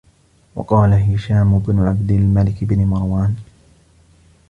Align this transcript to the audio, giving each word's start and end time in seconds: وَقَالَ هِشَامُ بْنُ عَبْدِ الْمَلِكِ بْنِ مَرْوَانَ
وَقَالَ 0.55 0.93
هِشَامُ 0.93 1.59
بْنُ 1.59 1.79
عَبْدِ 1.79 2.11
الْمَلِكِ 2.11 2.63
بْنِ 2.63 2.87
مَرْوَانَ 2.87 3.35